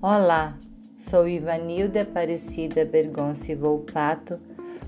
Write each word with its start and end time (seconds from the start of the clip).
Olá, 0.00 0.56
sou 0.96 1.26
Ivanilda 1.26 2.02
Aparecida 2.02 2.84
Bergonce 2.84 3.52
Volpato, 3.56 4.38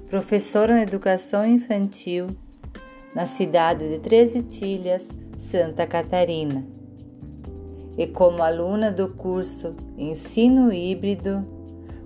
professora 0.07 0.75
na 0.75 0.85
Educação 0.85 1.45
Infantil 1.45 2.29
na 3.12 3.27
cidade 3.27 3.88
de 3.88 3.99
Três 3.99 4.37
Itilhas, 4.37 5.09
Santa 5.37 5.84
Catarina. 5.84 6.65
E 7.98 8.07
como 8.07 8.41
aluna 8.41 8.93
do 8.93 9.09
curso 9.09 9.75
Ensino 9.98 10.73
Híbrido, 10.73 11.45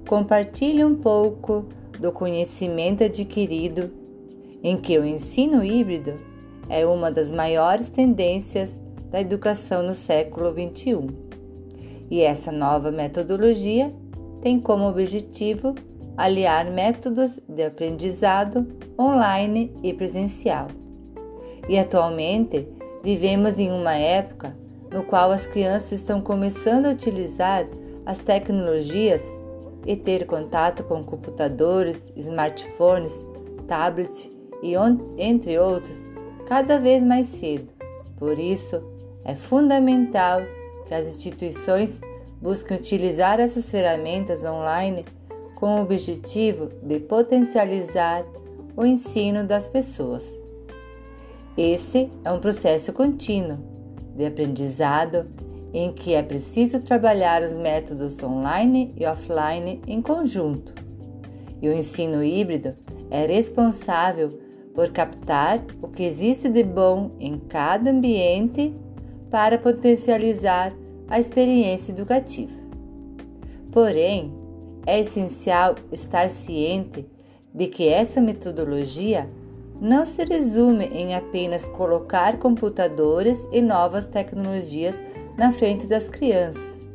compartilho 0.09 0.89
um 0.89 0.95
pouco 0.95 1.67
do 2.01 2.11
conhecimento 2.11 3.05
adquirido 3.05 3.93
em 4.63 4.79
que 4.79 4.99
o 4.99 5.05
ensino 5.05 5.63
híbrido 5.63 6.15
é 6.71 6.87
uma 6.87 7.11
das 7.11 7.31
maiores 7.31 7.91
tendências 7.91 8.81
da 9.11 9.21
educação 9.21 9.83
no 9.83 9.95
século 9.95 10.51
XXI. 10.51 11.34
E 12.15 12.21
essa 12.21 12.53
nova 12.53 12.93
metodologia 12.93 13.93
tem 14.41 14.61
como 14.61 14.89
objetivo 14.89 15.75
aliar 16.17 16.71
métodos 16.71 17.41
de 17.49 17.65
aprendizado 17.65 18.69
online 18.97 19.77
e 19.83 19.93
presencial. 19.93 20.69
E 21.69 21.77
atualmente 21.77 22.69
vivemos 23.03 23.59
em 23.59 23.73
uma 23.73 23.97
época 23.97 24.57
no 24.93 25.03
qual 25.03 25.33
as 25.33 25.49
crianças 25.49 25.91
estão 25.91 26.21
começando 26.21 26.87
a 26.87 26.93
utilizar 26.93 27.67
as 28.07 28.19
tecnologias 28.19 29.21
e 29.85 29.97
ter 29.97 30.25
contato 30.25 30.85
com 30.85 31.03
computadores, 31.03 32.13
smartphones, 32.15 33.27
tablets 33.67 34.31
e 34.63 34.75
entre 35.19 35.59
outros 35.59 35.99
cada 36.47 36.79
vez 36.79 37.03
mais 37.03 37.27
cedo. 37.27 37.73
Por 38.17 38.39
isso, 38.39 38.81
é 39.25 39.35
fundamental 39.35 40.43
que 40.87 40.95
as 40.95 41.07
instituições 41.07 42.01
busquem 42.41 42.77
utilizar 42.77 43.41
essas 43.41 43.71
ferramentas 43.71 44.45
online 44.45 45.05
com 45.55 45.79
o 45.79 45.83
objetivo 45.83 46.69
de 46.83 47.01
potencializar 47.01 48.25
o 48.77 48.85
ensino 48.85 49.45
das 49.45 49.69
pessoas. 49.69 50.31
Esse 51.57 52.11
é 52.25 52.33
um 52.33 52.41
processo 52.41 52.93
contínuo 52.93 53.59
de 54.17 54.27
aprendizado 54.27 55.27
em 55.73 55.93
que 55.93 56.15
é 56.15 56.23
preciso 56.23 56.81
trabalhar 56.81 57.43
os 57.43 57.57
métodos 57.57 58.23
online 58.23 58.93
e 58.97 59.07
offline 59.07 59.81
em 59.87 60.01
conjunto. 60.03 60.75
E 61.61 61.69
o 61.69 61.73
ensino 61.73 62.23
híbrido 62.23 62.75
é 63.11 63.27
responsável 63.27 64.39
por 64.75 64.91
captar 64.91 65.65
o 65.81 65.89
que 65.89 66.03
existe 66.03 66.49
de 66.49 66.63
bom 66.63 67.13
em 67.19 67.39
cada 67.39 67.91
ambiente 67.91 68.75
para 69.35 69.59
potencializar 69.59 70.73
a 71.09 71.19
experiência 71.19 71.91
educativa. 71.91 72.53
Porém, 73.73 74.33
é 74.87 75.01
essencial 75.01 75.75
estar 75.91 76.31
ciente 76.31 77.05
de 77.53 77.67
que 77.67 77.89
essa 77.89 78.21
metodologia 78.21 79.29
não 79.81 80.07
se 80.07 80.25
resume 80.25 80.85
em 80.85 81.17
apenas 81.17 81.67
colocar 81.67 82.39
computadores 82.39 83.45
e 83.51 83.61
novas 83.61 84.07
tecnologias 84.07 85.03
na 85.37 85.51
frente 85.51 85.85
das 85.85 86.09
crianças. 86.09 86.87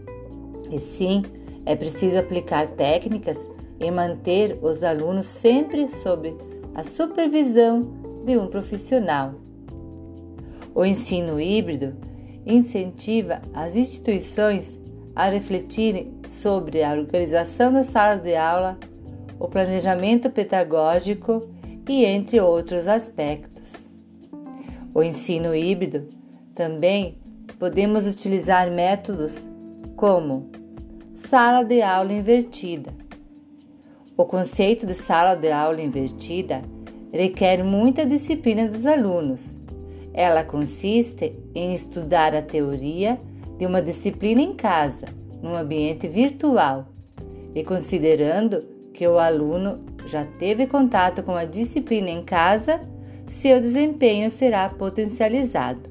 E 0.72 0.80
sim, 0.80 1.24
é 1.66 1.76
preciso 1.76 2.20
aplicar 2.20 2.70
técnicas 2.70 3.50
e 3.82 3.92
manter 3.92 4.58
os 4.62 4.82
alunos 4.82 5.26
sempre 5.26 5.90
sob 5.90 6.34
a 6.74 6.86
supervisão 6.86 7.86
de 8.24 8.38
um 8.38 8.48
profissional. 8.48 9.34
O 10.74 10.86
ensino 10.86 11.38
híbrido 11.38 12.08
incentiva 12.50 13.42
as 13.54 13.76
instituições 13.76 14.78
a 15.16 15.30
refletirem 15.30 16.14
sobre 16.28 16.84
a 16.84 16.94
organização 16.94 17.72
das 17.74 17.88
salas 17.88 18.22
de 18.22 18.36
aula, 18.36 18.78
o 19.40 19.48
planejamento 19.48 20.30
pedagógico 20.30 21.48
e 21.88 22.06
entre 22.06 22.40
outros 22.40 22.88
aspectos. 22.88 23.92
O 24.94 25.04
ensino 25.04 25.54
híbrido 25.54 26.08
também 26.56 27.18
podemos 27.58 28.06
utilizar 28.08 28.72
métodos 28.72 29.48
como 29.96 30.50
sala 31.14 31.64
de 31.64 31.82
aula 31.82 32.14
invertida. 32.14 32.94
O 34.16 34.26
conceito 34.26 34.86
de 34.86 34.94
sala 34.94 35.36
de 35.36 35.52
aula 35.52 35.82
invertida 35.82 36.62
requer 37.12 37.64
muita 37.64 38.06
disciplina 38.06 38.68
dos 38.68 38.86
alunos 38.86 39.59
ela 40.14 40.44
consiste 40.44 41.36
em 41.54 41.74
estudar 41.74 42.36
a 42.36 42.42
teoria 42.42 43.20
de 43.58 43.66
uma 43.66 43.82
disciplina 43.82 44.42
em 44.42 44.54
casa, 44.54 45.08
num 45.42 45.56
ambiente 45.56 46.08
virtual, 46.08 46.88
e 47.54 47.64
considerando 47.64 48.66
que 48.94 49.08
o 49.08 49.20
aluno 49.20 49.80
já 50.06 50.26
teve 50.26 50.66
contato 50.66 51.24
com 51.24 51.36
a 51.36 51.46
disciplina 51.46 52.10
em 52.10 52.24
casa, 52.24 52.82
seu 53.28 53.62
desempenho 53.62 54.32
será 54.32 54.70
potencializado. 54.70 55.90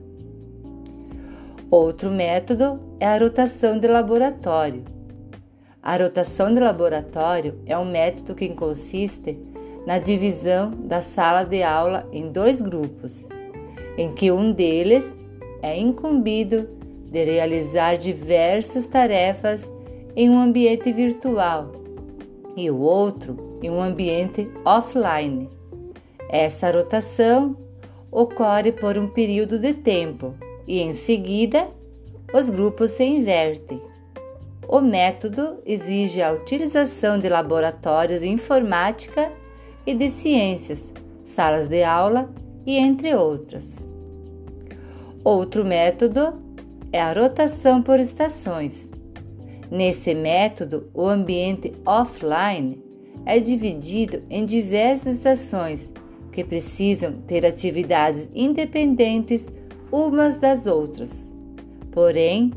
Outro 1.70 2.10
método 2.10 2.80
é 2.98 3.06
a 3.06 3.18
rotação 3.18 3.78
de 3.78 3.86
laboratório. 3.86 4.82
A 5.82 5.96
rotação 5.96 6.52
de 6.52 6.60
laboratório 6.60 7.60
é 7.66 7.76
um 7.78 7.84
método 7.84 8.34
que 8.34 8.48
consiste 8.50 9.38
na 9.86 9.98
divisão 9.98 10.70
da 10.70 11.00
sala 11.00 11.44
de 11.44 11.62
aula 11.62 12.08
em 12.12 12.32
dois 12.32 12.60
grupos 12.60 13.26
em 13.98 14.12
que 14.12 14.30
um 14.30 14.52
deles 14.52 15.04
é 15.60 15.76
incumbido 15.76 16.68
de 17.10 17.24
realizar 17.24 17.96
diversas 17.96 18.86
tarefas 18.86 19.68
em 20.14 20.30
um 20.30 20.40
ambiente 20.40 20.92
virtual 20.92 21.72
e 22.56 22.70
o 22.70 22.78
outro 22.78 23.58
em 23.60 23.68
um 23.68 23.82
ambiente 23.82 24.48
offline. 24.64 25.50
Essa 26.28 26.70
rotação 26.70 27.56
ocorre 28.10 28.70
por 28.70 28.96
um 28.96 29.08
período 29.08 29.58
de 29.58 29.74
tempo 29.74 30.32
e 30.66 30.80
em 30.80 30.94
seguida 30.94 31.68
os 32.32 32.48
grupos 32.48 32.92
se 32.92 33.04
invertem. 33.04 33.82
O 34.68 34.80
método 34.80 35.56
exige 35.66 36.22
a 36.22 36.30
utilização 36.30 37.18
de 37.18 37.28
laboratórios 37.28 38.20
de 38.20 38.28
informática 38.28 39.32
e 39.86 39.94
de 39.94 40.10
ciências, 40.10 40.92
salas 41.24 41.66
de 41.66 41.82
aula 41.82 42.30
e 42.66 42.76
entre 42.76 43.14
outras. 43.14 43.87
Outro 45.30 45.62
método 45.62 46.40
é 46.90 46.98
a 46.98 47.12
rotação 47.12 47.82
por 47.82 48.00
estações. 48.00 48.88
Nesse 49.70 50.14
método, 50.14 50.88
o 50.94 51.06
ambiente 51.06 51.74
offline 51.84 52.82
é 53.26 53.38
dividido 53.38 54.22
em 54.30 54.46
diversas 54.46 55.16
estações 55.16 55.86
que 56.32 56.42
precisam 56.42 57.12
ter 57.26 57.44
atividades 57.44 58.26
independentes 58.34 59.48
umas 59.92 60.38
das 60.38 60.64
outras. 60.64 61.28
Porém, 61.92 62.50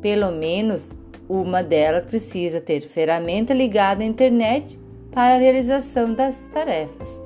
pelo 0.00 0.32
menos 0.32 0.90
uma 1.28 1.62
delas 1.62 2.06
precisa 2.06 2.60
ter 2.60 2.88
ferramenta 2.88 3.54
ligada 3.54 4.02
à 4.02 4.04
internet 4.04 4.80
para 5.12 5.36
a 5.36 5.38
realização 5.38 6.12
das 6.12 6.34
tarefas. 6.52 7.22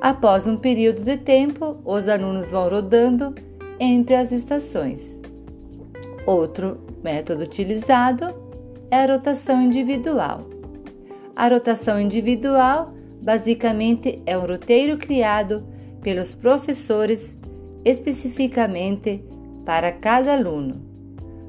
Após 0.00 0.48
um 0.48 0.56
período 0.56 1.02
de 1.02 1.16
tempo, 1.16 1.76
os 1.84 2.08
alunos 2.08 2.50
vão 2.50 2.68
rodando 2.68 3.32
entre 3.78 4.14
as 4.14 4.32
estações. 4.32 5.18
Outro 6.26 6.78
método 7.02 7.44
utilizado 7.44 8.34
é 8.90 9.04
a 9.04 9.12
rotação 9.12 9.62
individual. 9.62 10.48
A 11.36 11.48
rotação 11.48 12.00
individual 12.00 12.94
basicamente 13.20 14.22
é 14.24 14.36
um 14.36 14.46
roteiro 14.46 14.96
criado 14.98 15.66
pelos 16.02 16.34
professores 16.34 17.34
especificamente 17.84 19.24
para 19.64 19.92
cada 19.92 20.34
aluno. 20.34 20.80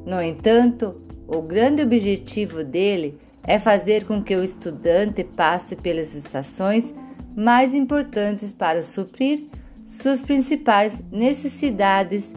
No 0.06 0.21
entanto, 0.21 1.01
o 1.28 1.42
grande 1.42 1.81
objetivo 1.81 2.63
dele 2.63 3.18
é 3.44 3.60
fazer 3.60 4.06
com 4.06 4.24
que 4.24 4.36
o 4.36 4.44
estudante 4.44 5.24
passe 5.24 5.75
pelas 5.75 6.13
estações 6.16 6.94
mais 7.36 7.74
importantes 7.74 8.51
para 8.51 8.81
suprir 8.81 9.45
suas 9.85 10.21
principais 10.23 11.03
necessidades 11.11 12.33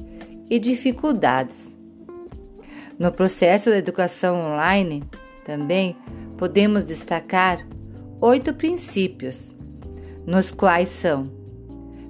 e 0.51 0.59
dificuldades. 0.59 1.75
No 2.99 3.13
processo 3.13 3.71
da 3.71 3.79
educação 3.79 4.37
online, 4.37 5.05
também 5.45 5.97
podemos 6.37 6.85
destacar 6.85 7.67
oito 8.21 8.53
princípios, 8.53 9.55
nos 10.27 10.51
quais 10.51 10.89
são: 10.89 11.31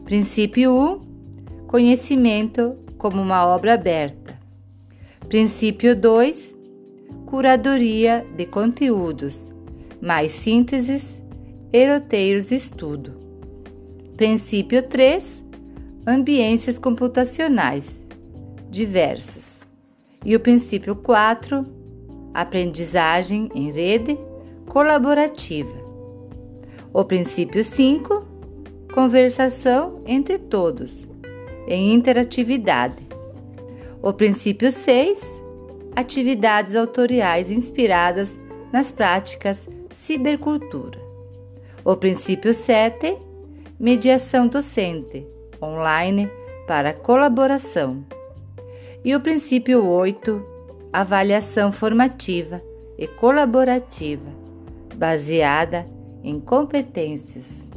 princípio 0.05 0.73
1, 0.75 1.67
conhecimento 1.67 2.77
como 2.97 3.21
uma 3.21 3.47
obra 3.47 3.75
aberta. 3.75 4.39
Princípio 5.29 5.95
2, 5.95 6.57
curadoria 7.27 8.27
de 8.35 8.47
conteúdos, 8.47 9.43
mais 10.01 10.33
sínteses 10.33 11.21
e 11.71 11.87
roteiros 11.87 12.47
de 12.47 12.55
estudo. 12.55 13.28
Princípio 14.19 14.83
3: 14.83 15.45
Ambiências 16.05 16.77
computacionais 16.77 17.89
diversas. 18.69 19.61
E 20.25 20.35
o 20.35 20.41
princípio 20.41 20.97
4: 20.97 21.65
aprendizagem 22.35 23.49
em 23.55 23.71
rede 23.71 24.19
colaborativa. 24.67 25.73
O 26.93 27.05
princípio 27.05 27.63
5, 27.63 28.27
conversação 28.93 30.03
entre 30.05 30.37
todos, 30.37 31.07
em 31.69 31.95
interatividade. 31.95 33.07
O 34.03 34.13
princípio 34.13 34.73
6, 34.73 35.21
atividades 35.95 36.75
autoriais 36.75 37.53
inspiradas 37.53 38.37
nas 38.73 38.91
práticas 38.91 39.69
cibercultura. 39.93 40.99
O 41.85 41.95
princípio 41.95 42.53
7, 42.53 43.28
mediação 43.79 44.49
docente, 44.49 45.27
online 45.63 46.29
para 46.67 46.93
colaboração. 46.93 48.05
E 49.05 49.15
o 49.15 49.21
princípio 49.21 49.87
8, 49.87 50.45
avaliação 50.93 51.71
formativa 51.71 52.61
e 52.99 53.07
colaborativa, 53.07 54.31
baseada 54.97 55.87
em 56.25 56.41
competências. 56.41 57.69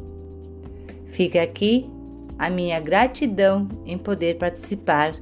Fica 1.05 1.41
aqui 1.41 1.87
a 2.39 2.49
minha 2.49 2.79
gratidão 2.79 3.67
em 3.85 3.97
poder 3.97 4.37
participar 4.37 5.15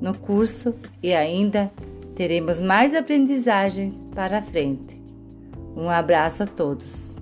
no 0.00 0.12
curso 0.12 0.74
e 1.00 1.14
ainda 1.14 1.70
teremos 2.16 2.60
mais 2.60 2.94
aprendizagens 2.94 3.94
para 4.14 4.42
frente. 4.42 5.00
Um 5.76 5.88
abraço 5.88 6.42
a 6.42 6.46
todos. 6.46 7.13